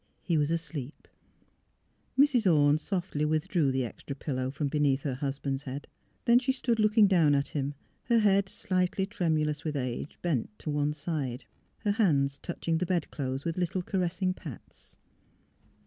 He 0.23 0.35
was 0.35 0.49
asleep. 0.49 1.07
Mrs. 2.17 2.51
Orne 2.51 2.79
softly 2.79 3.23
withdrew 3.23 3.71
the 3.71 3.85
extra 3.85 4.15
pillow 4.15 4.49
from 4.49 4.65
beneath 4.67 5.03
her 5.03 5.13
husband's 5.13 5.61
head. 5.61 5.87
Then 6.25 6.39
she 6.39 6.51
stood 6.51 6.79
looking 6.79 7.05
down 7.05 7.35
at 7.35 7.49
him, 7.49 7.75
her 8.05 8.17
head, 8.17 8.49
slightly 8.49 9.05
tremulous 9.05 9.63
with 9.63 9.75
age, 9.77 10.17
bent 10.23 10.57
to 10.57 10.71
one 10.71 10.93
side; 10.93 11.45
her 11.81 11.91
hands 11.91 12.39
touching 12.39 12.79
the 12.79 12.87
bedclothes 12.87 13.45
with 13.45 13.59
little 13.59 13.83
caressing 13.83 14.33
pats. 14.33 14.97